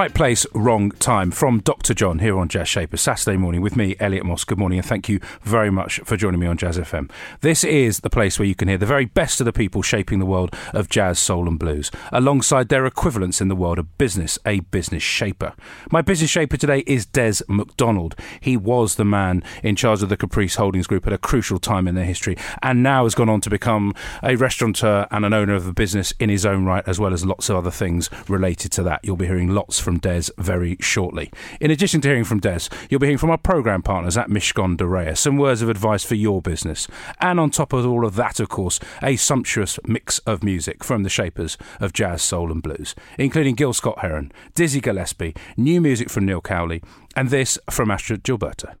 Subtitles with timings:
[0.00, 1.92] Right place, wrong time from Dr.
[1.92, 4.44] John here on Jazz Shaper, Saturday morning with me, Elliot Moss.
[4.44, 7.10] Good morning, and thank you very much for joining me on Jazz FM.
[7.42, 10.18] This is the place where you can hear the very best of the people shaping
[10.18, 14.38] the world of jazz, soul, and blues, alongside their equivalents in the world of business,
[14.46, 15.52] a business shaper.
[15.90, 18.16] My business shaper today is Des McDonald.
[18.40, 21.86] He was the man in charge of the Caprice Holdings Group at a crucial time
[21.86, 25.52] in their history, and now has gone on to become a restaurateur and an owner
[25.52, 28.72] of a business in his own right, as well as lots of other things related
[28.72, 29.00] to that.
[29.02, 31.30] You'll be hearing lots from Des very shortly.
[31.60, 34.76] In addition to hearing from Des, you'll be hearing from our programme partners at Mishcon
[34.76, 36.88] de Reya, some words of advice for your business.
[37.20, 41.02] And on top of all of that, of course, a sumptuous mix of music from
[41.02, 46.10] the shapers of jazz, soul, and blues, including Gil Scott Heron, Dizzy Gillespie, new music
[46.10, 46.82] from Neil Cowley,
[47.16, 48.74] and this from Astrud Gilberto.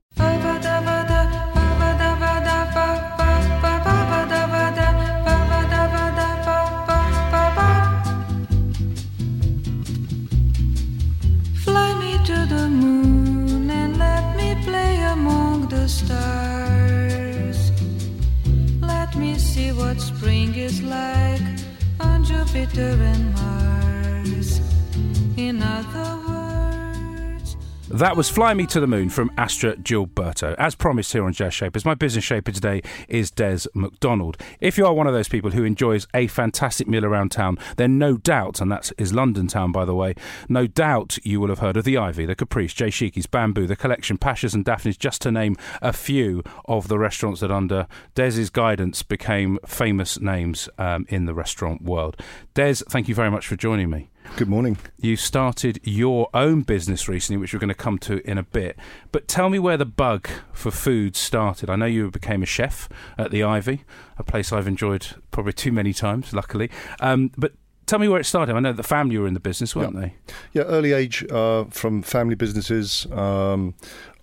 [28.00, 30.54] That was Fly Me to the Moon from Astrud Gilberto.
[30.56, 34.38] As promised here on Jazz Shapers, my business shaper today is Des McDonald.
[34.58, 37.98] If you are one of those people who enjoys a fantastic meal around town, then
[37.98, 40.14] no doubt, and that is London town by the way,
[40.48, 43.76] no doubt you will have heard of the Ivy, the Caprice, J Sheekey's, Bam-Bou, the
[43.76, 48.48] Collection, Pashas and Daphne's, just to name a few of the restaurants that under Des's
[48.48, 52.16] guidance became famous names um, in the restaurant world.
[52.54, 54.09] Des, thank you very much for joining me.
[54.36, 54.78] Good morning.
[54.98, 58.78] You started your own business recently, which we're going to come to in a bit.
[59.12, 61.68] But tell me where the bug for food started.
[61.68, 62.88] I know you became a chef
[63.18, 63.84] at the Ivy,
[64.16, 66.70] a place I've enjoyed probably too many times, luckily.
[67.00, 67.52] Um, but
[67.90, 68.54] tell me where it started.
[68.54, 70.00] I know the family were in the business, weren't Yeah.
[70.00, 70.14] they?
[70.52, 73.74] Yeah, early age uh, from family businesses, um,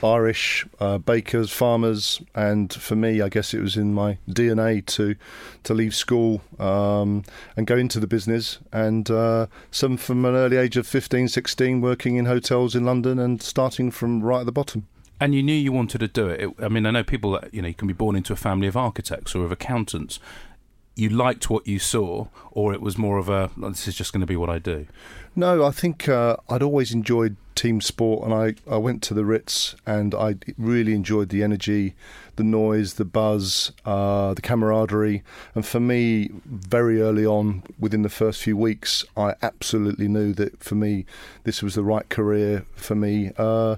[0.01, 5.15] Irish uh, bakers, farmers, and for me, I guess it was in my DNA to
[5.63, 7.23] to leave school um,
[7.57, 8.59] and go into the business.
[8.71, 13.19] And uh, some from an early age of 15, 16, working in hotels in London
[13.19, 14.87] and starting from right at the bottom.
[15.19, 16.41] And you knew you wanted to do it.
[16.41, 16.49] it.
[16.63, 18.67] I mean, I know people that, you know, you can be born into a family
[18.67, 20.19] of architects or of accountants.
[20.97, 24.11] You liked what you saw, or it was more of a, "Oh, this is just
[24.11, 24.87] going to be what I do.
[25.35, 29.23] No, I think uh, I'd always enjoyed team sport, and I, I went to the
[29.23, 31.93] Ritz, and I really enjoyed the energy,
[32.35, 35.21] the noise, the buzz, uh, the camaraderie,
[35.53, 40.63] and for me, very early on, within the first few weeks, I absolutely knew that
[40.63, 41.05] for me,
[41.43, 43.33] this was the right career for me.
[43.37, 43.75] Uh,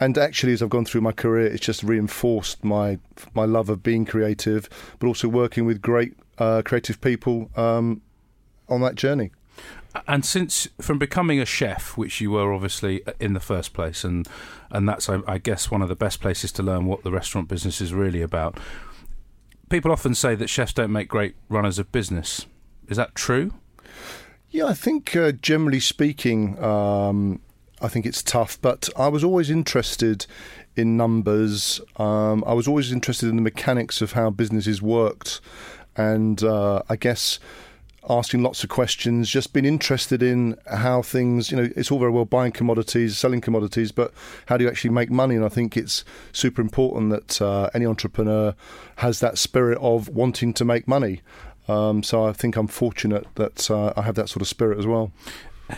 [0.00, 2.98] and actually, as I've gone through my career, it's just reinforced my
[3.34, 8.02] my love of being creative, but also working with great uh, creative people um,
[8.68, 9.30] on that journey.
[10.06, 14.28] And since from becoming a chef, which you were obviously in the first place, and
[14.70, 17.48] and that's I, I guess one of the best places to learn what the restaurant
[17.48, 18.58] business is really about.
[19.70, 22.46] People often say that chefs don't make great runners of business.
[22.88, 23.52] Is that true?
[24.50, 27.40] Yeah, I think uh, generally speaking, um,
[27.82, 28.58] I think it's tough.
[28.60, 30.26] But I was always interested
[30.76, 31.80] in numbers.
[31.96, 35.40] Um, I was always interested in the mechanics of how businesses worked,
[35.98, 37.38] and uh, I guess
[38.08, 42.10] asking lots of questions, just being interested in how things, you know, it's all very
[42.10, 44.14] well buying commodities, selling commodities, but
[44.46, 45.36] how do you actually make money?
[45.36, 48.54] And I think it's super important that uh, any entrepreneur
[48.96, 51.20] has that spirit of wanting to make money.
[51.68, 54.86] Um, so I think I'm fortunate that uh, I have that sort of spirit as
[54.86, 55.12] well.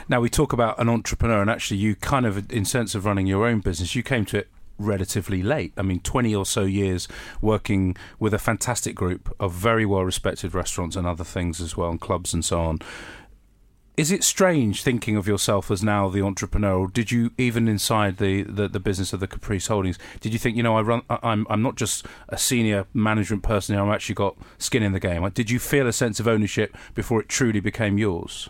[0.09, 3.27] Now we talk about an entrepreneur, and actually, you kind of, in sense of running
[3.27, 4.49] your own business, you came to it
[4.81, 5.73] relatively late.
[5.77, 7.07] I mean, 20 or so years
[7.41, 11.91] working with a fantastic group of very well respected restaurants and other things as well,
[11.91, 12.79] and clubs and so on.
[13.97, 18.17] Is it strange thinking of yourself as now the entrepreneur, or did you even inside
[18.17, 21.03] the, the, the business of the Caprice Holdings, did you think, you know, I run,
[21.11, 25.01] I- I'm I'm not just a senior management person I've actually got skin in the
[25.01, 25.29] game.
[25.31, 28.49] Did you feel a sense of ownership before it truly became yours?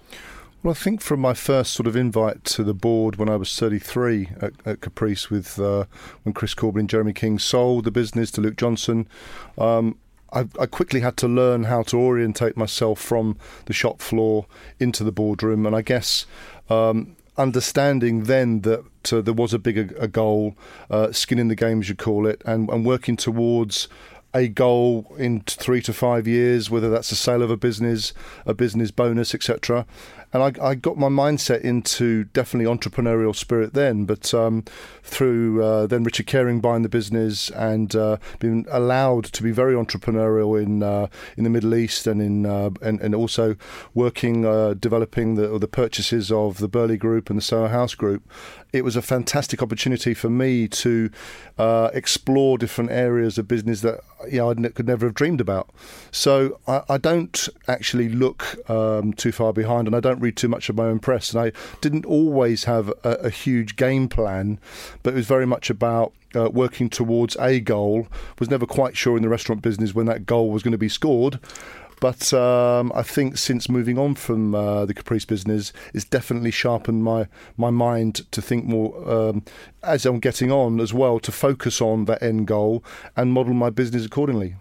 [0.63, 3.59] Well, I think from my first sort of invite to the board when I was
[3.59, 5.87] 33 at, at Caprice, with uh,
[6.23, 9.09] when Chris Corbin and Jeremy King sold the business to Luke Johnson,
[9.57, 9.97] um,
[10.35, 14.45] I, I, quickly had to learn how to orientate myself from the shop floor
[14.79, 16.27] into the boardroom, and I guess
[16.69, 20.57] um, understanding then that uh, there was a bigger a goal,
[20.91, 23.89] uh, skin in the game as you call it, and, and working towards
[24.35, 28.13] a goal in three to five years, whether that's the sale of a business,
[28.47, 29.87] a business bonus, etc
[30.33, 34.05] and I, I, got my mindset into definitely entrepreneurial spirit then.
[34.05, 34.65] But um,
[35.03, 39.75] through uh, then Richard Caring buying the business and uh, being allowed to be very
[39.75, 43.57] entrepreneurial in uh, in the Middle East and in uh, and, and also
[43.95, 48.23] working uh, developing the the purchases of the Birley Group and the Soho House Group,
[48.73, 51.11] it was a fantastic opportunity for me to
[51.59, 54.01] uh, explore different areas of business that
[54.31, 55.71] you know I could never have dreamed about.
[56.11, 60.49] So I, I don't actually look um, too far behind, and I don't read too
[60.49, 61.33] much of my own press.
[61.33, 64.59] And I didn't always have a, a huge game plan,
[65.03, 68.09] but it was very much about uh, working towards a goal.
[68.39, 70.89] Was never quite sure in the restaurant business when that goal was going to be
[70.89, 71.41] scored.
[72.01, 77.05] But um, I think since moving on from uh, the Caprice business, it's definitely sharpened
[77.05, 79.45] my my mind to think more um,
[79.83, 82.83] as I'm getting on as well to focus on that end goal
[83.17, 84.57] and model my business accordingly.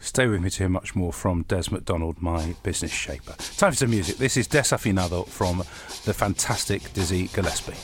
[0.00, 3.34] Stay with me to hear much more from Des McDonald, my business shaper.
[3.56, 4.16] Time for some music.
[4.16, 5.58] This is Desafinado from
[6.04, 7.76] the fantastic Dizzy Gillespie.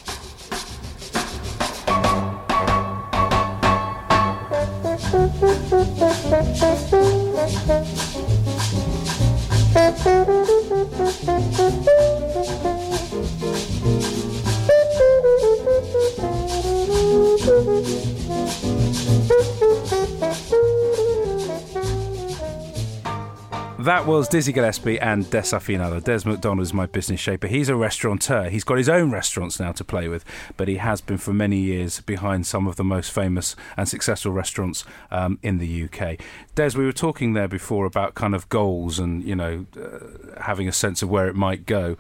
[9.77, 10.07] Thank
[12.65, 12.76] you.
[23.87, 26.03] That was Dizzy Gillespie and Desafinado.
[26.03, 27.47] Des McDonald is my business shaper.
[27.47, 28.49] He's a restaurateur.
[28.49, 30.25] He's got his own restaurants now to play with,
[30.57, 34.33] but he has been for many years behind some of the most famous and successful
[34.33, 36.19] restaurants um, in the UK.
[36.57, 40.67] Des, we were talking there before about kind of goals and, you know, uh, having
[40.67, 41.97] a sense of where it might go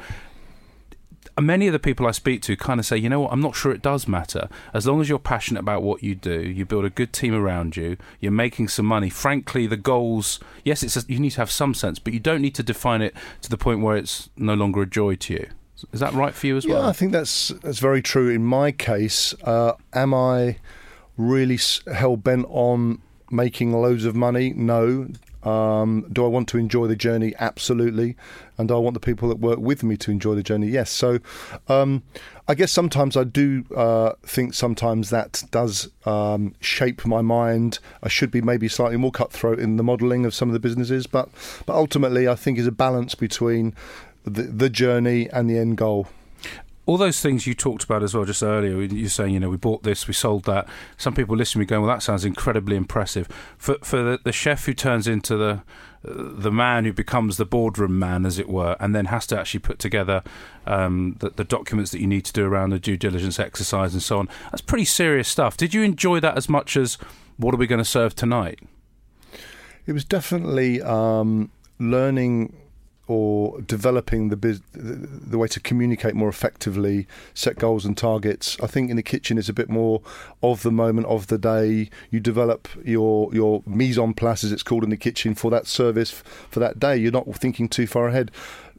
[1.41, 3.55] many of the people I speak to kind of say, you know what, I'm not
[3.55, 4.49] sure it does matter.
[4.73, 7.77] As long as you're passionate about what you do, you build a good team around
[7.77, 9.11] you, you're making some money.
[9.11, 12.43] Frankly, the goals, yes, it's a, you need to have some sense, but you don't
[12.43, 15.49] need to define it to the point where it's no longer a joy to you.
[15.93, 16.83] Is that right for you as yeah, well?
[16.85, 18.31] Yeah, I think that's that's very true.
[18.31, 20.57] In my case, uh, am I
[21.19, 21.59] really
[21.93, 24.55] hell bent on making loads of money?
[24.57, 25.09] No.
[25.47, 27.33] Um, do I want to enjoy the journey?
[27.39, 28.17] Absolutely.
[28.59, 30.67] And I want the people that work with me to enjoy the journey?
[30.67, 30.91] Yes.
[30.91, 31.21] So
[31.69, 32.03] um,
[32.49, 37.79] I guess sometimes I do uh, think sometimes that does um, shape my mind.
[38.03, 41.07] I should be maybe slightly more cutthroat in the modelling of some of the businesses,
[41.07, 41.29] but
[41.65, 43.73] but ultimately I think is a balance between
[44.25, 46.09] the, the journey and the end goal
[46.87, 49.57] all those things you talked about as well just earlier, you're saying, you know, we
[49.57, 50.69] bought this, we sold that.
[50.97, 53.29] Some people listening to me going, well, that sounds incredibly impressive.
[53.59, 55.63] For for the, the chef who turns into the
[56.09, 59.61] the man who becomes the boardroom man, as it were, and then has to actually
[59.61, 60.23] put together
[60.65, 64.03] um, the, the, documents that you need to do around the due diligence exercise and
[64.03, 64.29] so on.
[64.53, 65.57] That's pretty serious stuff.
[65.57, 66.95] Did you enjoy that as much as
[67.39, 68.61] what are we going to serve tonight?
[69.87, 71.51] It was definitely um,
[71.81, 72.57] learning
[73.09, 78.57] or developing the, biz- the way to communicate more effectively, set goals and targets.
[78.63, 80.03] I think in the kitchen is a bit more
[80.43, 81.91] of the moment of the day.
[82.11, 85.67] You develop your your mise en place, as it's called in the kitchen, for that
[85.67, 86.11] service
[86.51, 86.97] for that day.
[86.97, 88.31] You're not thinking too far ahead.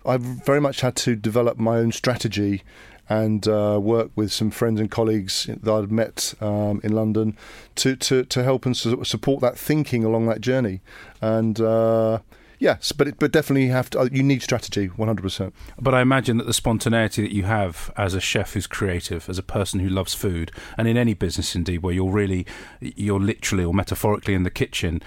[0.05, 2.63] I've very much had to develop my own strategy
[3.09, 7.37] and uh, work with some friends and colleagues that I'd met um, in London
[7.75, 10.81] to, to, to help and su- support that thinking along that journey.
[11.21, 12.19] And uh,
[12.59, 13.99] Yes, but it, but definitely you have to.
[13.99, 15.53] Uh, you need strategy, one hundred percent.
[15.79, 19.37] But I imagine that the spontaneity that you have as a chef who's creative, as
[19.37, 22.47] a person who loves food, and in any business indeed, where you're really,
[22.81, 25.03] you're literally or metaphorically in the kitchen,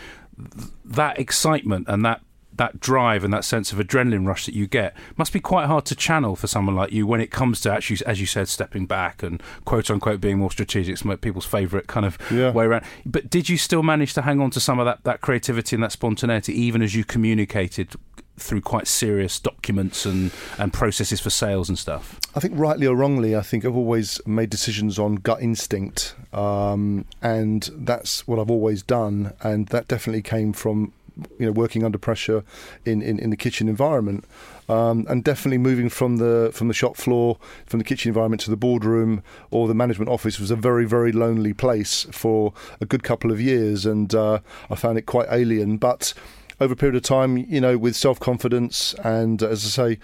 [0.85, 2.21] that excitement and that
[2.61, 5.87] that drive and that sense of adrenaline rush that you get must be quite hard
[5.87, 8.85] to channel for someone like you when it comes to actually, as you said, stepping
[8.85, 10.93] back and quote unquote being more strategic.
[10.93, 12.51] It's people's favourite kind of yeah.
[12.51, 12.85] way around.
[13.07, 15.83] But did you still manage to hang on to some of that, that creativity and
[15.83, 17.95] that spontaneity, even as you communicated
[18.37, 22.21] through quite serious documents and, and processes for sales and stuff?
[22.35, 27.07] I think rightly or wrongly, I think I've always made decisions on gut instinct, um,
[27.23, 30.93] and that's what I've always done, and that definitely came from
[31.39, 32.45] you know working under pressure
[32.85, 34.25] in, in, in the kitchen environment.
[34.69, 38.51] Um, and definitely moving from the from the shop floor, from the kitchen environment to
[38.51, 43.03] the boardroom or the management office was a very very lonely place for a good
[43.03, 44.39] couple of years, and uh,
[44.71, 45.77] I found it quite alien.
[45.77, 46.15] But
[46.61, 49.99] over a period of time, you know, with self confidence and, as I say,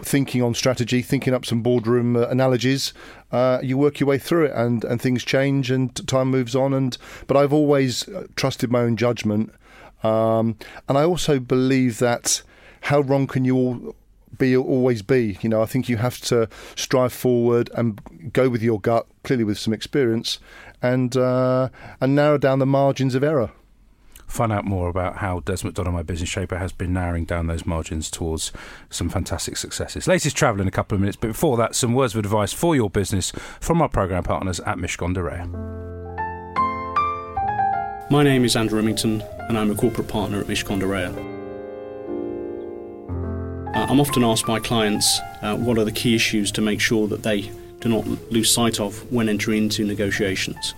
[0.00, 2.92] thinking on strategy, thinking up some boardroom uh, analogies,
[3.30, 6.74] uh, you work your way through it, and, and things change and time moves on.
[6.74, 6.98] And
[7.28, 9.52] but I've always uh, trusted my own judgment
[10.02, 10.56] Um,
[10.88, 12.42] and I also believe that
[12.82, 13.94] how wrong can you all
[14.38, 15.38] be always be?
[15.42, 19.44] You know, I think you have to strive forward and go with your gut, clearly
[19.44, 20.38] with some experience,
[20.82, 21.68] and uh,
[22.00, 23.50] and narrow down the margins of error
[24.30, 27.66] find out more about how Des McDonald, my business shaper, has been narrowing down those
[27.66, 28.52] margins towards
[28.88, 30.06] some fantastic successes.
[30.06, 32.74] Latest travel in a couple of minutes, but before that, some words of advice for
[32.74, 36.29] your business from our programme partners at Mishcon de Reya.
[38.10, 41.16] My name is Andrew Remington, and I'm a corporate partner at Mishcon de Reya.
[43.72, 47.06] Uh, I'm often asked by clients uh, what are the key issues to make sure
[47.06, 50.74] that they do not lose sight of when entering into negotiations.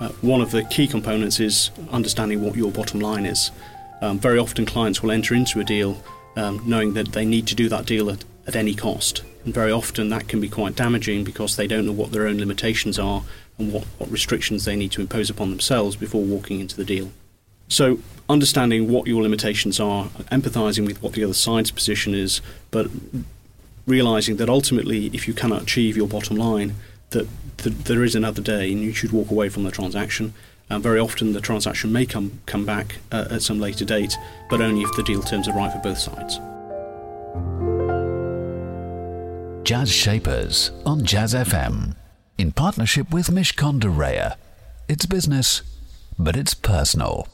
[0.00, 3.50] Uh, one of the key components is understanding what your bottom line is.
[4.00, 6.00] Um, very often, clients will enter into a deal
[6.36, 9.24] um, knowing that they need to do that deal at, at any cost.
[9.44, 12.38] And very often, that can be quite damaging because they don't know what their own
[12.38, 13.24] limitations are
[13.60, 17.12] and what, what restrictions they need to impose upon themselves before walking into the deal.
[17.68, 22.40] So, understanding what your limitations are, empathizing with what the other side's position is,
[22.70, 22.88] but
[23.86, 26.74] realizing that ultimately, if you cannot achieve your bottom line,
[27.10, 30.32] that th- there is another day and you should walk away from the transaction.
[30.68, 34.16] Uh, very often the transaction may come, come back uh, at some later date,
[34.48, 36.38] but only if the deal terms are right for both sides.
[39.64, 41.94] Jazz Shapers on Jazz FM
[42.40, 44.36] in partnership with Mishcon de Reya.
[44.88, 45.60] It's business,
[46.18, 47.28] but it's personal.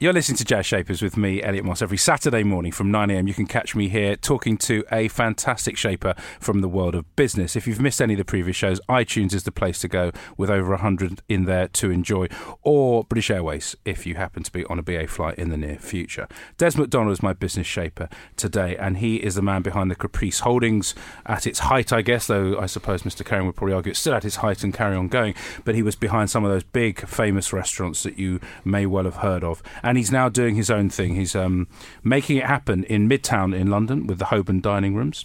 [0.00, 1.82] You're listening to Jazz Shapers with me, Elliot Moss.
[1.82, 6.14] Every Saturday morning from 9am, you can catch me here talking to a fantastic shaper
[6.38, 7.56] from the world of business.
[7.56, 10.50] If you've missed any of the previous shows, iTunes is the place to go with
[10.50, 12.28] over 100 in there to enjoy,
[12.62, 15.78] or British Airways if you happen to be on a BA flight in the near
[15.80, 16.28] future.
[16.58, 20.38] Des McDonald is my business shaper today, and he is the man behind the Caprice
[20.38, 20.94] Holdings
[21.26, 23.26] at its height, I guess, though I suppose Mr.
[23.26, 25.34] Caring would probably argue it's still at its height and carry on going.
[25.64, 29.16] But he was behind some of those big, famous restaurants that you may well have
[29.16, 29.60] heard of
[29.96, 31.14] he's now doing his own thing.
[31.14, 31.68] He's um,
[32.02, 35.24] making it happen in Midtown in London with the Holborn dining rooms.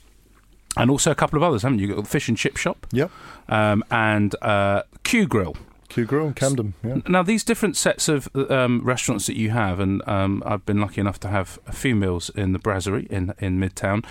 [0.77, 1.87] And also a couple of others, haven't you?
[1.87, 2.87] You've got the Fish and Chip Shop.
[2.91, 3.11] Yep.
[3.49, 5.55] Um, and uh, Q Grill.
[5.89, 6.73] Q Grill in Camden.
[6.83, 6.97] Yeah.
[7.07, 11.01] Now, these different sets of um, restaurants that you have, and um, I've been lucky
[11.01, 14.03] enough to have a few meals in the Brasserie in, in Midtown.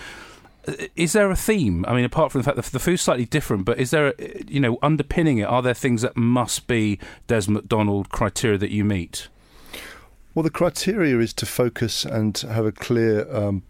[0.95, 1.83] Is there a theme?
[1.85, 4.43] I mean, apart from the fact that the food's slightly different, but is there, a,
[4.47, 5.43] you know, underpinning it?
[5.43, 9.27] Are there things that must be Des McDonald criteria that you meet?
[10.35, 13.61] Well, the criteria is to focus and have a clear um,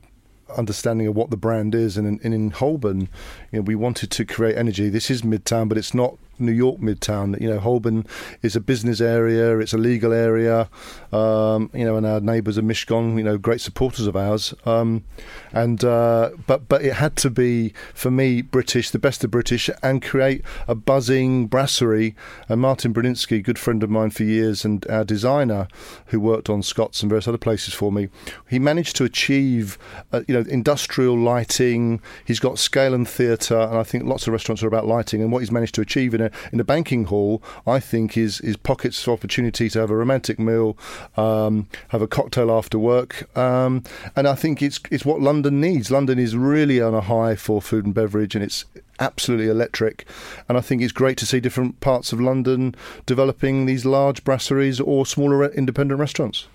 [0.57, 1.97] understanding of what the brand is.
[1.97, 3.09] And in, in Holborn,
[3.51, 4.87] you know, we wanted to create energy.
[4.89, 7.39] This is Midtown, but it's not New York Midtown.
[7.39, 8.05] You know, Holborn
[8.41, 10.69] is a business area, it's a legal area,
[11.11, 14.53] um, you know, and our neighbours are Mishcon, you know, great supporters of ours.
[14.65, 15.03] Um,
[15.51, 19.69] and uh, but but it had to be for me British, the best of British,
[19.81, 22.15] and create a buzzing brasserie.
[22.49, 25.67] And Martin Brudnizki, good friend of mine for years, and our designer
[26.07, 28.09] who worked on Scott's and various other places for me,
[28.49, 29.77] he managed to achieve,
[30.11, 32.01] uh, you know, industrial lighting.
[32.25, 35.21] He's got scale and theatre, and I think lots of restaurants are about lighting.
[35.21, 38.39] And what he's managed to achieve in a in a banking hall, I think is
[38.41, 40.77] is pockets of opportunity to have a romantic meal,
[41.17, 43.83] um, have a cocktail after work, um,
[44.15, 45.91] and I think it's it's what London needs.
[45.91, 48.65] London is really on a high for food and beverage, and it's
[48.99, 50.07] absolutely electric.
[50.47, 52.75] And I think it's great to see different parts of London
[53.05, 56.47] developing these large brasseries or smaller independent restaurants.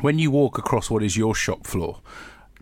[0.00, 1.98] When you walk across what is your shop floor,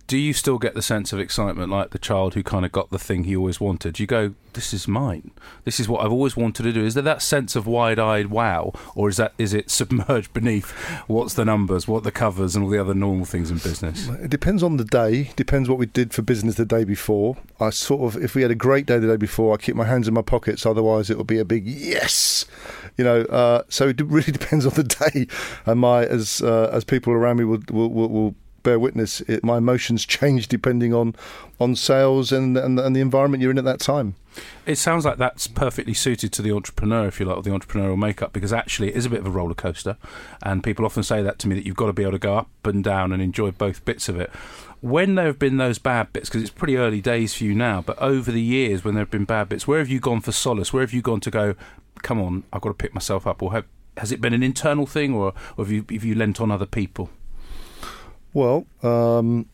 [0.06, 2.90] do you still get the sense of excitement like the child who kind of got
[2.90, 3.98] the thing he always wanted?
[3.98, 5.32] You go, this is mine.
[5.64, 6.84] This is what I've always wanted to do.
[6.84, 10.70] Is there that sense of wide-eyed wow, or is that is it submerged beneath
[11.08, 14.08] what's the numbers, what the covers, and all the other normal things in business?
[14.08, 15.30] It depends on the day.
[15.36, 17.36] Depends what we did for business the day before.
[17.60, 19.84] I sort of, if we had a great day the day before, I keep my
[19.84, 20.64] hands in my pockets.
[20.64, 22.46] Otherwise, it will be a big yes.
[22.96, 25.26] You know, uh, so it really depends on the day.
[25.66, 28.34] And my as uh, as people around me will will, will, will
[28.66, 31.14] bear witness, it, my emotions change depending on
[31.58, 34.16] on sales and, and and the environment you're in at that time.
[34.66, 37.96] It sounds like that's perfectly suited to the entrepreneur, if you like, or the entrepreneurial
[37.96, 39.96] makeup, because actually it is a bit of a roller coaster,
[40.42, 42.36] and people often say that to me that you've got to be able to go
[42.36, 44.28] up and down and enjoy both bits of it.
[44.80, 47.80] When there have been those bad bits, because it's pretty early days for you now,
[47.80, 50.32] but over the years when there have been bad bits, where have you gone for
[50.32, 50.72] solace?
[50.72, 51.54] Where have you gone to go?
[52.02, 53.64] Come on, I've got to pick myself up, or have,
[53.96, 56.66] has it been an internal thing, or, or have you have you lent on other
[56.66, 57.08] people?
[58.36, 59.46] Well, um,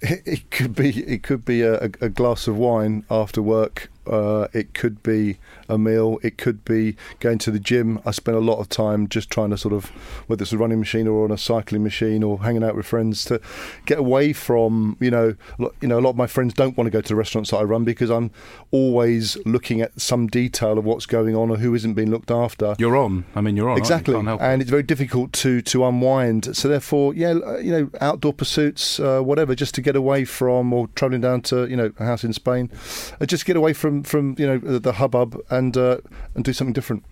[0.00, 4.48] it, it, could be it could be a, a, glass of wine after work Uh,
[4.52, 6.18] it could be a meal.
[6.22, 8.00] It could be going to the gym.
[8.04, 9.86] I spend a lot of time just trying to sort of,
[10.26, 13.24] whether it's a running machine or on a cycling machine or hanging out with friends,
[13.26, 13.40] to
[13.86, 15.34] get away from you know,
[15.80, 17.58] you know, a lot of my friends don't want to go to the restaurants that
[17.58, 18.30] I run because I'm
[18.70, 22.74] always looking at some detail of what's going on or who isn't being looked after.
[22.78, 23.24] You're on.
[23.34, 23.76] I mean, you're on.
[23.76, 23.80] you?
[23.82, 24.26] Exactly, it.
[24.40, 26.56] and it's very difficult to to unwind.
[26.56, 30.72] So therefore, yeah, uh, you know, outdoor pursuits, uh, whatever, just to get away from,
[30.72, 32.70] or travelling down to you know a house in Spain,
[33.20, 35.98] uh, just get away from from you know the, the hubbub and uh,
[36.34, 37.04] and do something different.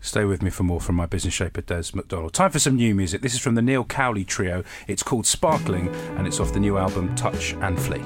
[0.00, 2.32] Stay with me for more from my business shaper, Des McDonald.
[2.32, 3.22] Time for some new music.
[3.22, 4.64] This is from the Neil Cowley Trio.
[4.88, 8.02] It's called Sparkling, and it's off the new album Touch and Flee.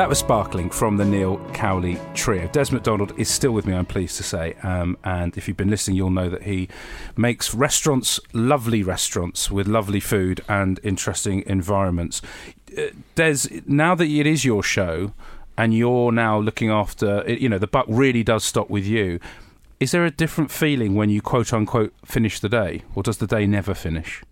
[0.00, 2.48] That was Sparkling from the Neil Cowley Trio.
[2.48, 4.54] Des McDonald is still with me, I'm pleased to say.
[4.62, 6.70] Um, and if you've been listening, you'll know that he
[7.18, 12.22] makes restaurants, lovely restaurants, with lovely food and interesting environments.
[12.78, 15.12] Uh, Des, now that it is your show
[15.58, 19.20] and you're now looking after, you know, the buck really does stop with you.
[19.80, 23.26] Is there a different feeling when you quote unquote finish the day, or does the
[23.26, 24.22] day never finish?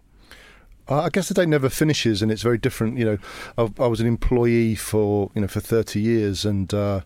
[0.88, 2.98] I guess the day never finishes, and it's very different.
[2.98, 3.18] You know,
[3.58, 7.02] I, I was an employee for you know for thirty years, and uh,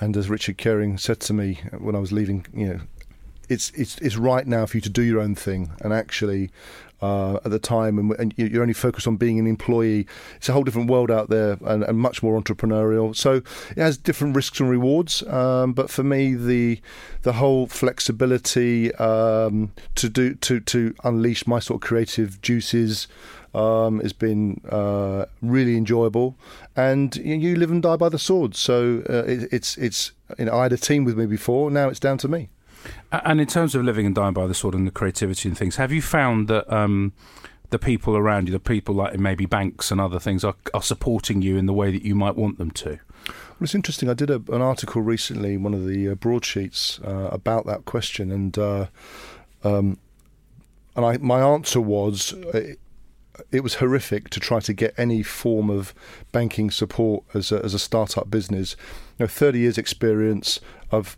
[0.00, 2.80] and as Richard Caring said to me when I was leaving, you know,
[3.48, 6.50] it's it's it's right now for you to do your own thing, and actually.
[7.02, 10.06] Uh, at the time, and, and you- you're only focused on being an employee.
[10.36, 13.16] It's a whole different world out there, and, and much more entrepreneurial.
[13.16, 13.40] So
[13.74, 15.22] it has different risks and rewards.
[15.26, 16.78] Um, but for me, the
[17.22, 23.08] the whole flexibility um, to do to to unleash my sort of creative juices
[23.54, 26.36] um, has been uh, really enjoyable.
[26.76, 28.54] And you, you live and die by the sword.
[28.56, 31.70] So uh, it, it's it's you know I had a team with me before.
[31.70, 32.48] Now it's down to me.
[33.12, 35.76] And in terms of living and dying by the sword and the creativity and things,
[35.76, 37.12] have you found that um,
[37.70, 41.42] the people around you, the people like maybe banks and other things, are, are supporting
[41.42, 42.98] you in the way that you might want them to?
[43.26, 44.08] Well, it's interesting.
[44.08, 48.30] I did a, an article recently, one of the uh, broadsheets, uh, about that question,
[48.30, 48.86] and uh,
[49.62, 49.98] um,
[50.96, 52.74] and I, my answer was uh,
[53.50, 55.94] it was horrific to try to get any form of
[56.32, 58.76] banking support as a, as a startup business.
[59.18, 60.60] You know, 30 years experience.
[60.92, 61.16] I've,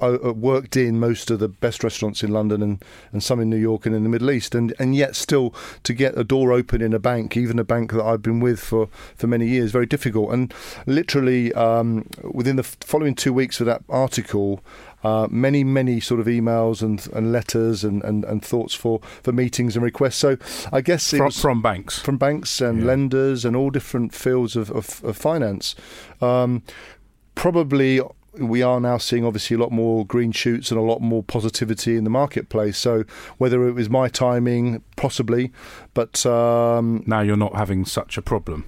[0.00, 3.84] worked in most of the best restaurants in London and, and some in New York
[3.84, 6.94] and in the Middle East, and, and yet still to get a door open in
[6.94, 10.32] a bank, even a bank that I've been with for, for many years, very difficult.
[10.32, 10.52] And
[10.86, 14.60] literally um, within the following two weeks of that article,
[15.04, 19.32] uh, many, many sort of emails and, and letters and, and, and thoughts for, for
[19.32, 20.16] meetings and requests.
[20.16, 20.36] So
[20.72, 21.98] I guess it From, was from banks.
[21.98, 22.86] from banks and Yeah.
[22.86, 25.74] lenders and all different fields of, of, of finance.
[26.20, 26.62] Um,
[27.34, 28.00] probably
[28.38, 31.96] we are now seeing obviously a lot more green shoots and a lot more positivity
[31.96, 32.78] in the marketplace.
[32.78, 33.04] So
[33.36, 35.52] whether it was my timing, possibly,
[35.92, 38.64] but um, now you're not having such a problem.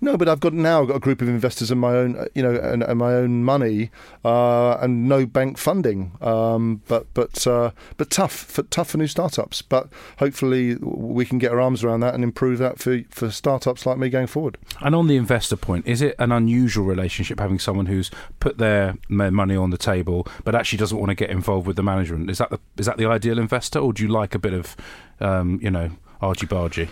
[0.00, 2.26] No, but I've got now I've got a group of investors and my own, uh,
[2.34, 3.90] you know, and, and my own money,
[4.24, 6.12] uh, and no bank funding.
[6.20, 9.62] Um, but but uh, but tough for tough for new startups.
[9.62, 13.84] But hopefully we can get our arms around that and improve that for for startups
[13.84, 14.56] like me going forward.
[14.80, 18.10] And on the investor point, is it an unusual relationship having someone who's
[18.40, 21.82] put their money on the table but actually doesn't want to get involved with the
[21.82, 22.30] management?
[22.30, 24.76] Is that the is that the ideal investor, or do you like a bit of,
[25.20, 26.88] um, you know, argy bargy?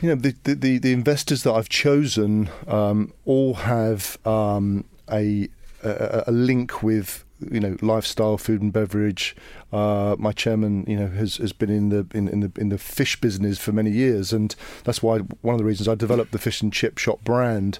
[0.00, 5.48] You know, the, the, the, investors that I've chosen um, all have um, a,
[5.82, 9.36] a a link with you know lifestyle, food and beverage.
[9.72, 12.78] Uh, my chairman, you know, has, has been in the in, in the in the
[12.78, 16.38] fish business for many years, and that's why one of the reasons I developed the
[16.38, 17.78] fish and chip shop brand.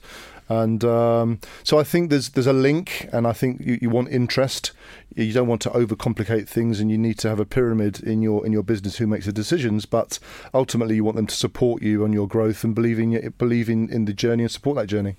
[0.49, 4.11] And um, so I think there's there's a link, and I think you, you want
[4.11, 4.73] interest.
[5.15, 8.47] You don't want to overcomplicate things, and you need to have a pyramid in your
[8.47, 9.85] in your business who makes the decisions.
[9.85, 10.19] But
[10.55, 13.91] ultimately, you want them to support you on your growth and believe in believe in,
[13.91, 15.17] in the journey and support that journey.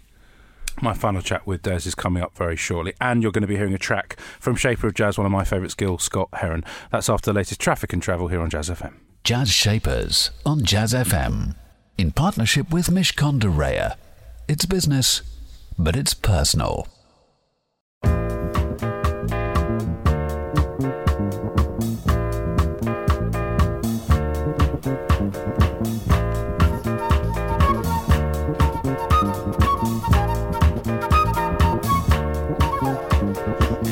[0.81, 3.57] My final chat with Des is coming up very shortly, and you're going to be
[3.57, 6.63] hearing a track from Shaper of Jazz, one of my favourites, Gil Scott Heron.
[6.91, 8.93] That's after the latest traffic and travel here on Jazz FM.
[9.23, 11.55] Jazz Shapers on Jazz FM.
[11.97, 13.97] In partnership with Mishcon de Reya.
[14.51, 15.21] It's business,
[15.77, 16.87] but it's personal.
[18.03, 18.09] You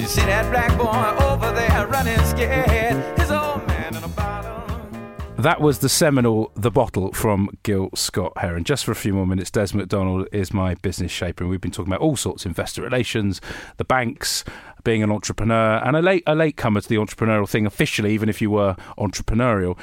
[0.07, 2.76] see that black boy over there running get
[5.38, 8.63] That was the seminal The Bottle from Gil Scott Heron.
[8.63, 11.69] Just for a few more minutes, Des McDonald is my business shaper, and we've been
[11.69, 13.39] talking about all sorts of investor relations,
[13.78, 14.43] the banks,
[14.84, 18.30] being an entrepreneur, and a late a late comer to the entrepreneurial thing officially, even
[18.30, 19.78] if you were entrepreneurial.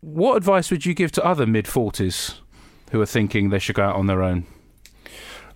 [0.00, 2.40] What advice would you give to other mid forties
[2.90, 4.46] who are thinking they should go out on their own?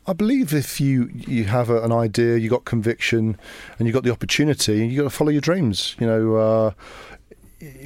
[0.06, 3.38] I believe if you you have a, an idea, you got conviction,
[3.78, 5.96] and you got the opportunity, you got to follow your dreams.
[5.98, 6.70] You know, uh,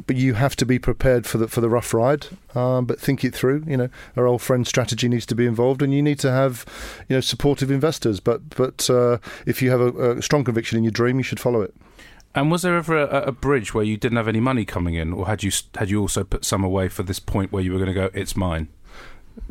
[0.06, 2.26] but you have to be prepared for the for the rough ride.
[2.54, 3.64] Um, but think it through.
[3.66, 6.64] You know, our old friend strategy needs to be involved, and you need to have,
[7.08, 8.20] you know, supportive investors.
[8.20, 11.40] But but uh, if you have a, a strong conviction in your dream, you should
[11.40, 11.74] follow it.
[12.34, 15.12] And was there ever a, a bridge where you didn't have any money coming in,
[15.12, 17.78] or had you had you also put some away for this point where you were
[17.78, 18.68] going to go, it's mine?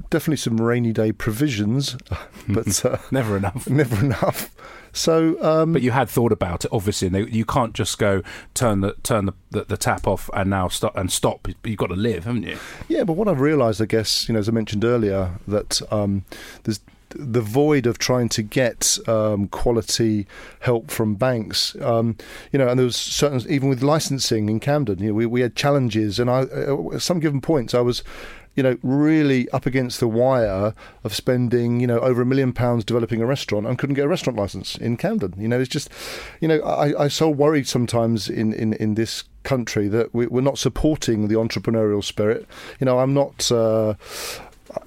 [0.10, 1.98] Definitely some rainy day provisions,
[2.48, 3.68] but uh, Never enough.
[3.70, 4.56] never enough.
[4.96, 7.08] So, um, But you had thought about it, obviously.
[7.08, 8.22] And they, you can't just go
[8.54, 11.48] turn the turn the, the, the tap off and now stop and stop.
[11.64, 12.58] You've got to live, haven't you?
[12.88, 16.26] Yeah, but what I've realised, I guess, you know, as I mentioned earlier, that um,
[16.64, 16.80] there's
[17.16, 20.28] the void of trying to get um, quality
[20.60, 21.76] help from banks.
[21.82, 22.16] Um,
[22.52, 25.42] you know, and there was certain, even with licensing in Camden, you know, we, we
[25.42, 28.04] had challenges, and I, uh, at some given points, I was.
[28.56, 32.86] You know, really up against the wire of spending, you know, over a million pounds
[32.86, 35.34] developing a restaurant and couldn't get a restaurant license in Camden.
[35.38, 35.90] You know, it's just,
[36.40, 40.42] you know, I, I so worried sometimes in, in, in this country that we, we're
[40.42, 42.48] not supporting the entrepreneurial spirit.
[42.80, 43.52] You know, I'm not.
[43.52, 43.96] Uh,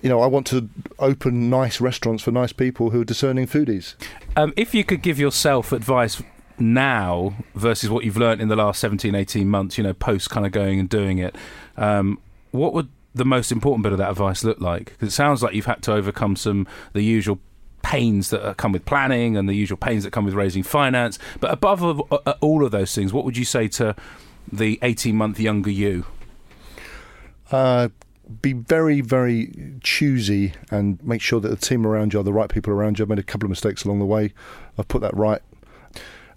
[0.03, 3.95] you know, I want to open nice restaurants for nice people who are discerning foodies.
[4.35, 6.21] Um, if you could give yourself advice
[6.59, 10.47] now versus what you've learnt in the last 17, 18 months, you know, post kind
[10.47, 11.37] of going and doing it,
[11.77, 12.19] um,
[12.51, 14.87] what would the most important bit of that advice look like?
[14.87, 17.39] Because it sounds like you've had to overcome some the usual
[17.83, 21.19] pains that come with planning and the usual pains that come with raising finance.
[21.41, 23.95] But above of- uh, all of those things, what would you say to
[24.51, 26.05] the 18 month younger you?
[27.51, 27.89] Uh,
[28.43, 32.51] be very, very choosy and make sure that the team around you are the right
[32.51, 33.05] people around you.
[33.05, 34.33] I've made a couple of mistakes along the way.
[34.77, 35.41] I've put that right.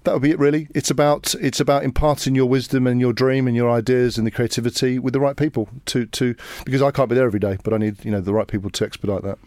[0.03, 0.67] That would be it, really.
[0.73, 4.31] It's about it's about imparting your wisdom and your dream and your ideas and the
[4.31, 6.35] creativity with the right people to to
[6.65, 8.69] because I can't be there every day, but I need you know the right people
[8.69, 9.37] to expedite that.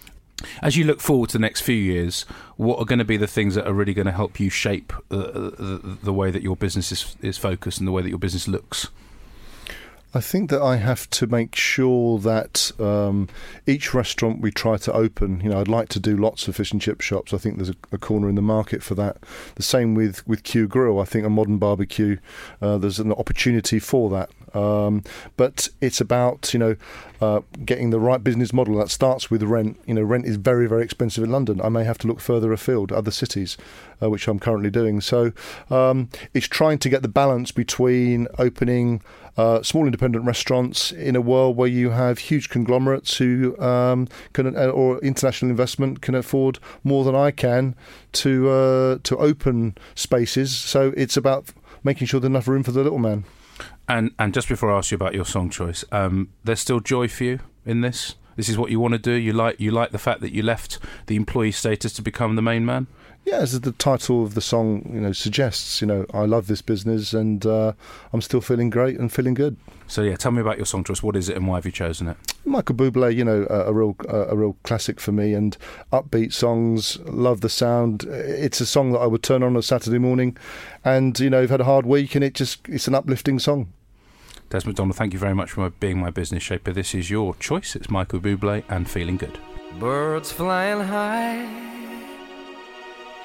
[0.61, 2.23] As you look forward to the next few years,
[2.57, 4.93] what are going to be the things that are really going to help you shape
[5.11, 8.19] uh, the, the way that your business is, is focused and the way that your
[8.19, 8.89] business looks?
[10.15, 13.29] I think that I have to make sure that um,
[13.67, 16.71] each restaurant we try to open, you know, I'd like to do lots of fish
[16.71, 17.33] and chip shops.
[17.33, 19.17] I think there's a, a corner in the market for that.
[19.55, 21.01] The same with with Q Grill.
[21.01, 22.19] I think a modern barbecue,
[22.61, 24.31] uh, there's an opportunity for that.
[24.55, 25.03] Um,
[25.37, 26.77] but it's about you know
[27.21, 29.79] uh, getting the right business model that starts with rent.
[29.87, 31.61] You know, rent is very very expensive in London.
[31.61, 33.57] I may have to look further afield, other cities,
[34.03, 35.01] uh, which I'm currently doing.
[35.01, 35.33] So
[35.71, 39.03] um, it's trying to get the balance between opening
[39.37, 44.57] uh, small independent restaurants in a world where you have huge conglomerates who um, can
[44.57, 47.75] uh, or international investment can afford more than I can
[48.13, 50.55] to uh, to open spaces.
[50.57, 53.25] So it's about making sure there's enough room for the little man.
[53.89, 57.09] And and just before I ask you about your song choice, um, there's still joy
[57.09, 58.15] for you in this.
[58.37, 59.13] This is what you want to do.
[59.13, 62.43] You like you like the fact that you left the employee status to become the
[62.43, 62.87] main man.
[63.25, 66.61] Yeah, as the title of the song, you know, suggests, you know, I love this
[66.61, 67.73] business and uh,
[68.13, 69.57] I'm still feeling great and feeling good.
[69.87, 71.03] So yeah, tell me about your song choice.
[71.05, 72.17] What is it and why have you chosen it?
[72.45, 75.57] Michael Bublé, you know, a, a real a real classic for me, and
[75.93, 76.99] upbeat songs.
[77.01, 78.05] Love the sound.
[78.05, 80.37] It's a song that I would turn on a Saturday morning,
[80.85, 83.73] and you know, you've had a hard week, and it just it's an uplifting song.
[84.51, 86.73] Des McDonald, thank you very much for being my business shaper.
[86.73, 87.77] This is your choice.
[87.77, 89.39] It's Michael Bublé and Feeling Good.
[89.79, 91.72] Birds flying high.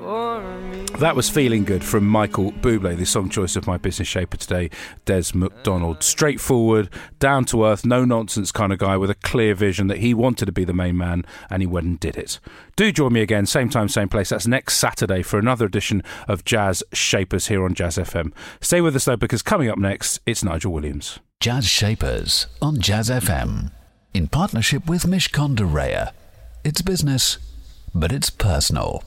[0.00, 4.70] That was Feeling Good from Michael Bublé, the song choice of my business shaper today,
[5.04, 5.98] Des McDonald.
[5.98, 6.02] Ah.
[6.02, 10.14] Straightforward, down to earth, no nonsense kind of guy with a clear vision that he
[10.14, 12.40] wanted to be the main man and he went and did it.
[12.76, 14.30] Do join me again, same time, same place.
[14.30, 18.32] That's next Saturday for another edition of Jazz Shapers here on Jazz FM.
[18.62, 21.18] Stay with us though, because coming up next, it's Nigel Williams.
[21.40, 23.70] Jazz Shapers on Jazz FM
[24.14, 26.12] in partnership with Mishcon de Reya.
[26.64, 27.36] It's business,
[27.94, 29.04] but it's personal.